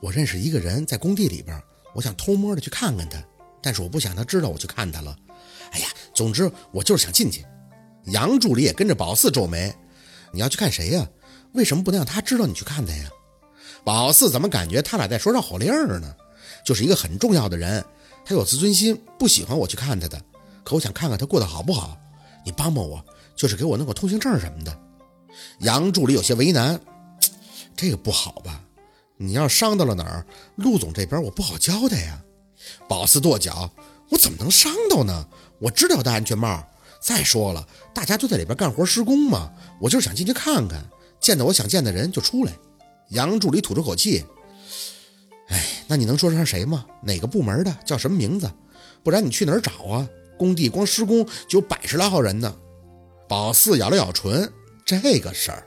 [0.00, 1.60] 我认识一个人在工地里边，
[1.94, 3.22] 我想偷摸的去看看他，
[3.62, 5.16] 但是我不想他知道我去看他了。
[5.72, 7.44] 哎呀，总之我就是想进去。
[8.04, 9.74] 杨助理也跟着宝四皱眉
[10.32, 11.06] ：“你要去看谁呀？
[11.52, 13.08] 为什么不能让他知道你去看他呀？”
[13.84, 15.68] 宝四怎么感觉他俩在说绕口令
[16.00, 16.16] 呢？
[16.64, 17.84] 就是一个很重要的人，
[18.24, 20.20] 他有自尊心，不喜欢我去看他的。
[20.64, 21.98] 可我想看看他过得好不好，
[22.44, 23.04] 你帮帮我，
[23.36, 24.78] 就是给我弄个通行证什么的。
[25.60, 26.80] 杨助理有些为难
[27.76, 28.62] ：“这个不好吧？”
[29.22, 30.24] 你要伤到了哪儿，
[30.56, 32.22] 陆总这边我不好交代呀。
[32.88, 33.70] 宝四跺脚，
[34.08, 35.28] 我怎么能伤到呢？
[35.58, 36.66] 我知道戴安全帽。
[37.02, 40.82] 再说了，大家都在里边干活施工嘛，我就是想进去看看，
[41.20, 42.52] 见到我想见的人就出来。
[43.10, 44.24] 杨助理吐出口气，
[45.48, 46.86] 哎，那你能说是谁吗？
[47.02, 47.76] 哪个部门的？
[47.84, 48.50] 叫什么名字？
[49.02, 50.08] 不然你去哪儿找啊？
[50.38, 52.56] 工地光施工就有百十来号人呢。
[53.28, 54.50] 宝四咬了咬唇，
[54.86, 55.66] 这个事儿，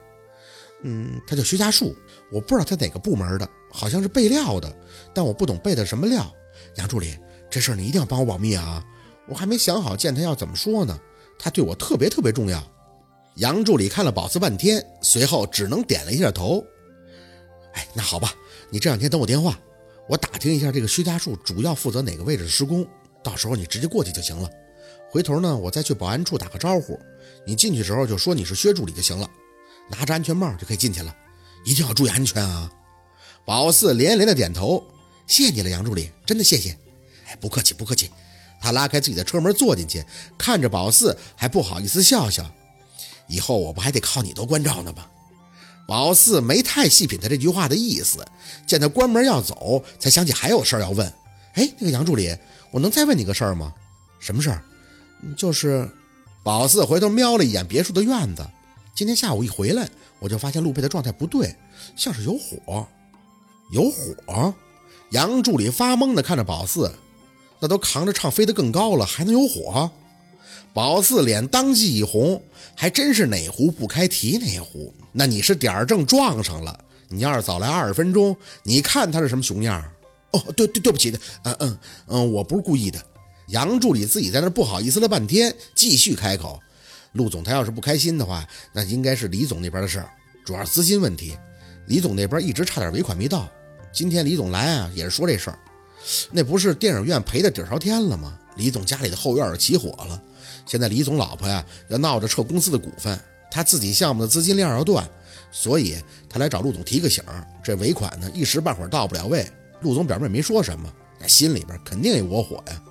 [0.84, 1.96] 嗯，他叫薛家树。
[2.32, 4.74] 我不知道他哪个部门的，好像是备料的，
[5.14, 6.32] 但我不懂备的什么料。
[6.76, 7.18] 杨助理，
[7.50, 8.84] 这事儿你一定要帮我保密啊！
[9.28, 11.00] 我还没想好见他要怎么说呢。
[11.40, 12.64] 他对我特别特别重要。
[13.38, 16.64] 杨助理看了宝四半天，随后只能点了一下头。
[17.74, 18.34] 哎，那好吧，
[18.70, 19.58] 你这两天等我电话，
[20.08, 22.86] 我打听一下这个薛家树主要负责哪个位置的施工，
[23.24, 24.50] 到时候你直接过去就行了。
[25.10, 27.00] 回头呢，我再去保安处打个招呼，
[27.46, 29.28] 你进去时候就说你是薛助理就行了，
[29.90, 31.16] 拿着安全帽就可以进去了。
[31.66, 32.72] 一定要注意安全啊！
[33.46, 34.84] 宝四连连的点头，
[35.28, 36.78] 谢谢你了，杨助理，真的谢谢。
[37.28, 38.10] 哎，不客气，不客气。
[38.62, 40.06] 他拉开自己的车门坐进去，
[40.38, 42.50] 看着宝四，还不好意思笑笑。
[43.28, 45.06] 以后我不还得靠你多关照呢吗？
[45.86, 48.26] 宝四没太细品他这句话的意思，
[48.66, 51.14] 见他关门要走，才想起还有事儿要问。
[51.56, 52.36] 哎，那个杨助理，
[52.72, 53.74] 我能再问你个事儿吗？
[54.20, 54.64] 什么事儿？
[55.38, 55.90] 就是，
[56.42, 58.46] 宝四回头瞄了一眼别墅的院子，
[58.96, 59.90] 今天下午一回来。
[60.20, 61.54] 我就发现陆佩的状态不对，
[61.98, 62.88] 像是有火，
[63.72, 64.54] 有火。
[65.12, 66.90] 杨助理发懵的看着宝四，
[67.60, 69.92] 那都扛着唱飞得更高了，还能有火？
[70.74, 72.42] 宝四脸当即一红，
[72.74, 74.94] 还真是哪壶不开提哪壶。
[75.12, 78.34] 那你是点儿正撞上了，你要是早来二十分钟，
[78.64, 79.84] 你看他是什么熊样？
[80.32, 81.78] 哦，对对对不起的，嗯嗯
[82.08, 82.98] 嗯，我不是故意的。
[83.50, 86.60] 杨助理自己在那不好意思了半天，继续开口。
[87.14, 90.10] 陆总他要是不开心的话，那应该是李总那边的事儿，
[90.46, 91.38] 主要资金问题。
[91.88, 93.50] 李总那边一直差点尾款没到，
[93.92, 95.60] 今天李总来啊，也是说这事儿。
[96.32, 98.38] 那不是电影院赔的底朝天了吗？
[98.56, 100.22] 李总家里的后院起火了，
[100.66, 103.20] 现在李总老婆呀要闹着撤公司的股份，
[103.50, 105.08] 他自己项目的资金链要断，
[105.52, 105.96] 所以
[106.30, 107.46] 他来找陆总提个醒儿。
[107.64, 109.50] 这尾款呢一时半会儿到不了位。
[109.82, 112.82] 陆总表面没说什么，那心里边肯定也窝火呀。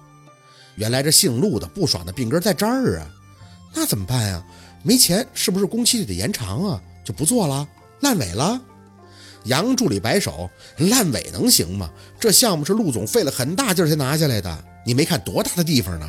[0.76, 3.10] 原来这姓陆的不爽的病根在这儿啊。
[3.74, 4.44] 那怎么办呀？
[4.82, 6.82] 没钱是不是工期就得延长啊？
[7.04, 7.66] 就不做了，
[8.00, 8.60] 烂尾了。
[9.44, 11.90] 杨助理摆手，烂尾能行吗？
[12.18, 16.08] 这项目是陆总费了很大劲才拿下来的，你没看多大的地方呢？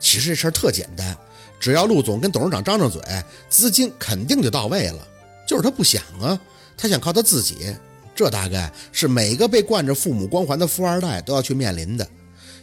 [0.00, 1.16] 其实这事儿特简单，
[1.58, 3.00] 只要陆总跟董事长张张嘴，
[3.48, 5.06] 资金肯定就到位了。
[5.46, 6.38] 就是他不想啊，
[6.76, 7.74] 他想靠他自己。
[8.14, 12.06] 这大概是每个被惯着父母光环的富二代都要去面临的。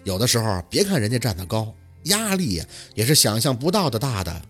[0.03, 1.73] 有的时候，别看人家站得高。
[2.05, 2.61] 压力，
[2.93, 4.41] 也是想象不到的大的。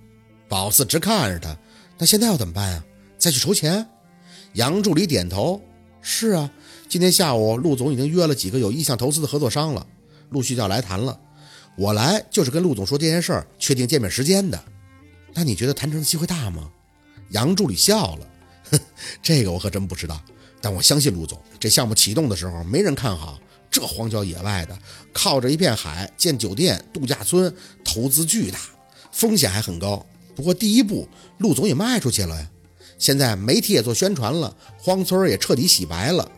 [0.47, 1.57] 宝四直看着他，
[1.97, 2.85] 那现在要怎么办啊？
[3.17, 3.85] 再去筹钱？
[4.53, 5.61] 杨助理点头，
[6.01, 6.49] 是啊，
[6.87, 9.85] 今天下午陆总已经约了几个有意向投资的合作商了，
[10.29, 11.19] 陆续就要来谈了。
[11.75, 14.63] 我来就是跟陆总说这件事儿，确定见面时间的。
[15.33, 16.69] 那你觉得谈成的机会大吗？
[17.31, 18.27] 杨助理笑了，
[18.71, 18.79] 哼，
[19.21, 20.21] 这个我可真不知道，
[20.61, 21.41] 但我相信陆总。
[21.59, 23.39] 这项目启动的时候，没人看好。
[23.75, 24.79] 这荒郊野外的，
[25.11, 27.53] 靠着一片海建酒店度假村，
[27.83, 28.57] 投资巨大，
[29.11, 30.05] 风险还很高。
[30.33, 31.05] 不过第一步，
[31.39, 32.49] 陆总也迈出去了呀。
[32.97, 36.31] 现在媒体也做宣传了，荒村也彻底洗白了。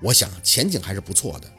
[0.00, 1.52] 我想前景还是不错的。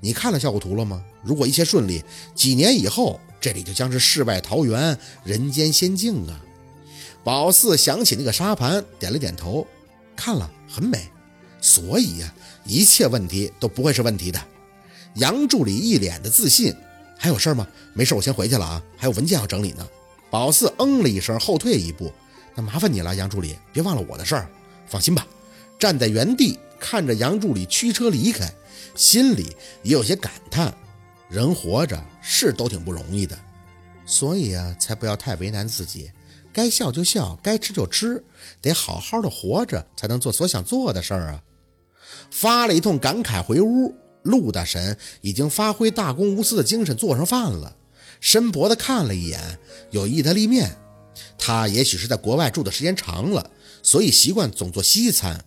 [0.00, 1.04] 你看了效果图了吗？
[1.20, 2.04] 如果一切顺利，
[2.36, 6.40] 几年以后这里就将是世外桃源，人间仙境啊！
[7.24, 9.66] 宝四想起那个沙盘，点了点头，
[10.14, 11.08] 看了很美。
[11.60, 12.32] 所以呀，
[12.64, 14.40] 一切问题都不会是问题的。
[15.16, 16.74] 杨助理一脸的自信，
[17.18, 17.66] 还有事吗？
[17.92, 19.86] 没事，我先回去了啊，还有文件要整理呢。
[20.30, 22.12] 宝四嗯了一声，后退一步，
[22.54, 24.48] 那麻烦你了，杨助理，别忘了我的事儿。
[24.86, 25.26] 放心吧，
[25.78, 28.52] 站在原地看着杨助理驱车离开，
[28.94, 30.74] 心里也有些感叹：
[31.30, 33.38] 人活着是都挺不容易的，
[34.04, 36.10] 所以啊，才不要太为难自己，
[36.52, 38.22] 该笑就笑，该吃就吃，
[38.60, 41.42] 得好好的活着，才能做所想做的事儿啊。
[42.30, 43.94] 发了一通感慨回屋。
[44.26, 47.76] 陆大神已经发挥大公无私的精神，做上饭了。
[48.20, 49.58] 申博的看了一眼，
[49.90, 50.76] 有意大利面。
[51.38, 53.50] 他也许是在国外住的时间长了，
[53.82, 55.42] 所以习惯总做西餐。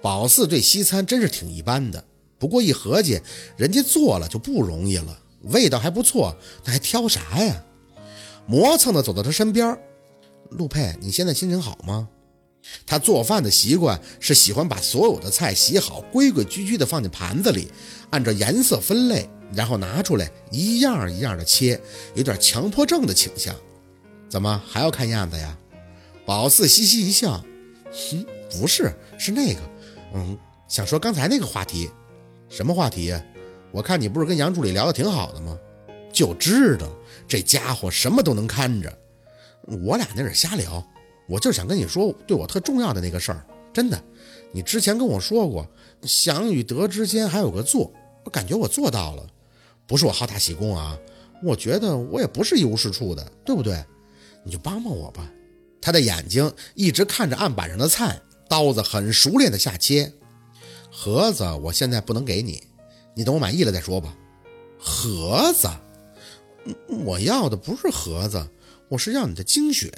[0.00, 2.02] 宝四对西餐真是挺一般的，
[2.38, 3.20] 不过一合计，
[3.56, 7.62] 人家做了就不容易了，味道还不错，那还挑啥呀？
[8.46, 9.76] 磨蹭的走到他身边，
[10.50, 12.08] 陆佩，你现在心情好吗？
[12.86, 17.68] 他做饭的习惯是喜欢把所有的菜洗好，规规矩矩的放进盘子里，
[18.10, 21.80] 按照颜色分类，然后拿出来一样一样的切，
[22.14, 23.54] 有点强迫症的倾向。
[24.28, 25.56] 怎么还要看样子呀？
[26.24, 27.44] 宝四嘻嘻一笑，
[27.92, 29.60] 哼，不是，是那个，
[30.14, 31.90] 嗯，想说刚才那个话题。
[32.48, 33.24] 什么话题呀？
[33.72, 35.58] 我看你不是跟杨助理聊得挺好的吗？
[36.12, 36.88] 就知道
[37.28, 38.98] 这家伙什么都能看着。
[39.84, 40.82] 我俩那是瞎聊。
[41.28, 44.02] 我就想跟你说，对我特重要的那个事儿，真的，
[44.52, 45.66] 你之前跟我说过，
[46.02, 47.92] 想与得之间还有个做，
[48.24, 49.26] 我感觉我做到了，
[49.86, 50.98] 不是我好大喜功啊，
[51.42, 53.84] 我觉得我也不是一无是处的，对不对？
[54.44, 55.30] 你就帮帮我吧。
[55.80, 60.12] 他的眼睛一直看着案板上的菜，刀子很熟练的下切。
[60.90, 62.62] 盒子我现在不能给你，
[63.14, 64.16] 你等我满意了再说吧。
[64.78, 65.68] 盒子，
[67.04, 68.48] 我要的不是盒子，
[68.88, 69.92] 我是要你的精血。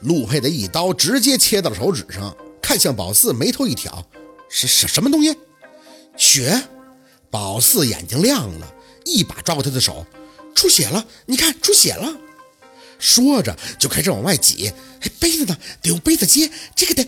[0.00, 4.06] 陆佩的一刀直接切到了手指上，看向宝四，眉头一挑
[4.48, 5.36] ：“是什什么东西？
[6.16, 6.62] 血？”
[7.30, 8.74] 宝四眼睛亮了，
[9.04, 10.06] 一把抓过他的手
[10.54, 11.04] ：“出血了！
[11.26, 12.16] 你看，出血了！”
[12.98, 14.72] 说着就开始往外挤。
[15.02, 15.56] “哎，杯子呢？
[15.82, 16.50] 得用杯子接。
[16.74, 17.06] 这个得……”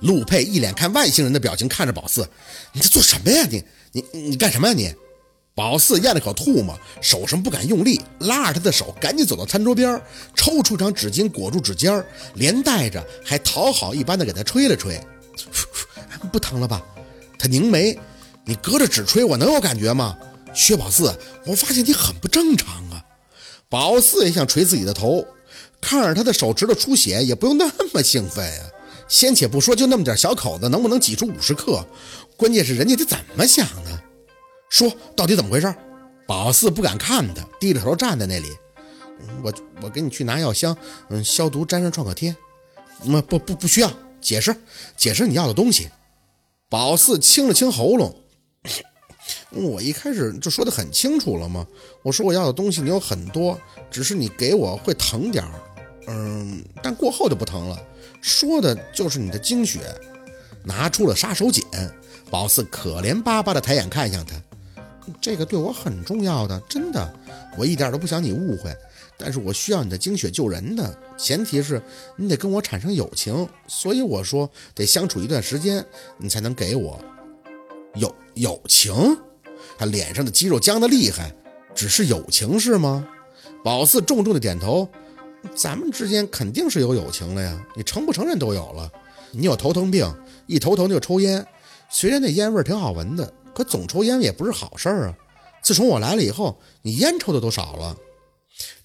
[0.00, 2.28] 陆佩一脸看外星人的表情看着宝四
[2.72, 3.46] ：“你在做什么呀？
[3.50, 3.62] 你
[3.92, 4.74] 你你干什么呀？
[4.74, 4.92] 你？”
[5.54, 10.00] 宝四咽了口吐沫，手上不敢用力，拉着他的手赶紧走到餐桌边，
[10.34, 12.02] 抽出张纸巾裹住指尖，
[12.34, 14.98] 连带着还讨好一般的给他吹了吹。
[16.32, 16.82] 不疼了吧？
[17.38, 17.98] 他拧眉，
[18.44, 20.16] 你隔着纸吹，我能有感觉吗？
[20.54, 21.14] 薛宝四，
[21.44, 23.04] 我发现你很不正常啊！
[23.68, 25.26] 宝四也想捶自己的头，
[25.80, 28.70] 看着他的手指头出血，也不用那么兴奋啊。
[29.08, 31.86] 先且不说，就那么点小口子，能不能挤出五十克？
[32.38, 34.01] 关键是人家得怎么想呢？
[34.72, 35.72] 说到底怎么回事？
[36.26, 38.48] 宝四不敢看他，低着头站在那里。
[39.42, 39.52] 我
[39.82, 40.74] 我给你去拿药箱，
[41.10, 42.34] 嗯，消毒，粘上创可贴。
[43.04, 44.56] 那不不不需要解释，
[44.96, 45.90] 解释你要的东西。
[46.70, 48.16] 宝四清了清喉咙，
[49.50, 51.66] 我一开始就说的很清楚了吗？
[52.02, 53.60] 我说我要的东西你有很多，
[53.90, 55.52] 只是你给我会疼点儿，
[56.06, 57.78] 嗯，但过后就不疼了。
[58.22, 59.80] 说的就是你的精血。
[60.64, 61.60] 拿出了杀手锏，
[62.30, 64.40] 宝四可怜巴巴的抬眼看向他。
[65.20, 67.14] 这个对我很重要的，真的，
[67.56, 68.74] 我一点都不想你误会。
[69.18, 71.80] 但是我需要你的精血救人的，前提是
[72.16, 73.46] 你得跟我产生友情。
[73.68, 75.84] 所以我说得相处一段时间，
[76.16, 76.98] 你才能给我
[77.94, 78.92] 友友情。
[79.78, 81.32] 他脸上的肌肉僵得厉害，
[81.74, 83.06] 只是友情是吗？
[83.62, 84.88] 宝四重重的点头，
[85.54, 88.90] 咱们之间肯定是有友情了呀，你承不承认都有了。
[89.30, 90.12] 你有头疼病，
[90.46, 91.46] 一头疼就抽烟，
[91.88, 93.32] 虽然那烟味挺好闻的。
[93.54, 95.14] 可总抽烟也不是好事儿啊！
[95.62, 97.96] 自从我来了以后，你烟抽的都少了。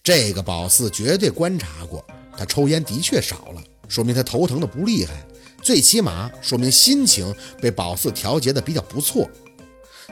[0.04, 2.06] 这个宝四绝对观察过，
[2.38, 5.26] 他抽烟的确少了，说明他头疼的不厉害，
[5.62, 9.30] 最起码说明心情被宝四调节的比较不错。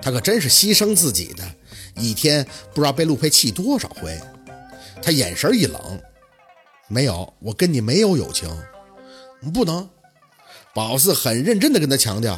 [0.01, 1.43] 他可真是牺牲自己的，
[1.95, 4.19] 一天不知道被陆佩气多少回。
[5.01, 6.01] 他眼神一冷，
[6.87, 8.49] 没有，我跟你没有友情，
[9.53, 9.87] 不能。
[10.73, 12.37] 宝四很认真的跟他强调，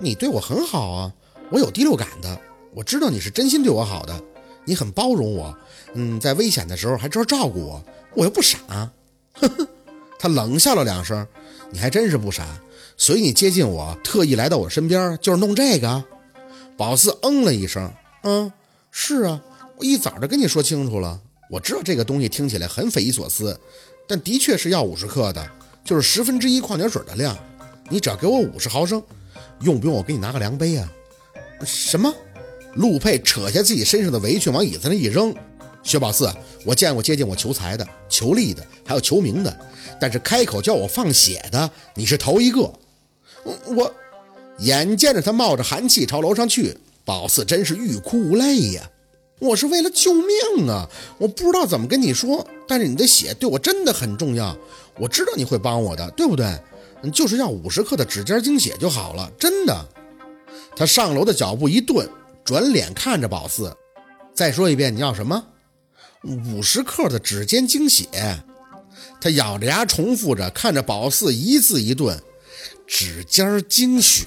[0.00, 1.12] 你对我很好啊。
[1.50, 2.40] 我有第六感的，
[2.74, 4.20] 我知道你是真心对我好的，
[4.64, 5.56] 你很包容我，
[5.94, 8.58] 嗯，在危险的时候还知道照顾我，我又不傻。
[8.68, 9.68] 呵呵，
[10.18, 11.26] 他冷笑了两声，
[11.70, 12.44] 你还真是不傻，
[12.96, 16.04] 所以你接近我，特意来到我身边，就是弄这个。
[16.76, 17.90] 宝四嗯了一声，
[18.24, 18.52] 嗯，
[18.90, 19.40] 是啊，
[19.76, 23.58] 我一早就跟你说清楚了，我知道这个东西听起来很匪夷所思，
[24.08, 25.48] 但的确是要五十克的，
[25.84, 27.36] 就是十分之一矿泉水的量，
[27.88, 29.02] 你只要给我五十毫升，
[29.60, 30.90] 用不用我给你拿个量杯啊？
[31.64, 32.12] 什么？
[32.74, 35.34] 陆佩扯下自己身上的围裙，往椅子上一扔。
[35.82, 36.30] 薛宝四，
[36.64, 39.56] 我见过接近我求财的、求利的，还有求名的，
[40.00, 42.70] 但是开口叫我放血的，你是头一个。
[43.44, 43.94] 我
[44.58, 48.90] 眼见着他冒着寒气朝楼上去，宝四真是欲哭无泪呀！
[49.38, 50.88] 我是为了救命啊！
[51.18, 54.56] 我不知道怎么跟你说，但是你的血对我真的很重要。
[54.98, 56.58] 我知道你会帮我的，对不对？
[57.12, 59.88] 就是要五十克的指尖精血就好了，真的。
[60.76, 62.06] 他上楼的脚步一顿，
[62.44, 63.74] 转脸看着宝四，
[64.34, 65.42] 再说一遍，你要什么？
[66.22, 68.06] 五十克的指尖精血。
[69.20, 72.20] 他咬着牙重复着，看着宝四一字一顿
[72.86, 74.26] ：“指尖精血。”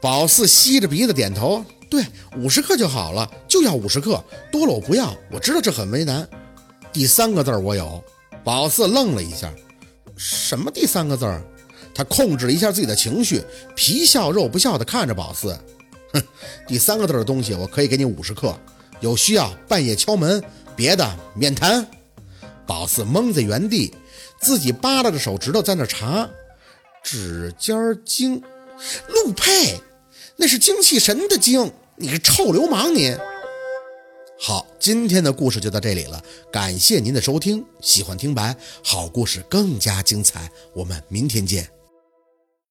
[0.00, 2.04] 宝四吸着鼻子点头：“对，
[2.38, 5.14] 五十克就好了，就要五十克，多了我不要。
[5.30, 6.26] 我知道这很为难。”
[6.92, 8.02] 第三个字我有。
[8.42, 9.52] 宝四愣了一下
[10.16, 11.26] ：“什么第三个字？”
[11.94, 13.42] 他控制了一下自己的情绪，
[13.74, 15.58] 皮笑肉不笑地看着宝四。
[16.12, 16.22] 哼，
[16.66, 18.58] 第三个字的东西我可以给你五十克，
[19.00, 20.42] 有需要半夜敲门，
[20.76, 21.86] 别的免谈。
[22.66, 23.92] 宝四懵在原地，
[24.40, 26.28] 自己扒拉着手指头在那查，
[27.02, 28.40] 指尖精，
[29.08, 29.80] 陆佩，
[30.36, 33.16] 那是精气神的精，你个臭流氓你！
[34.38, 36.22] 好，今天的故事就到这里了，
[36.52, 41.68] 感谢您的收听，喜欢听白好故事更加精彩，我们明天见。